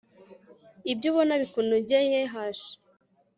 [0.91, 2.35] ibyo ubona bikunogeye h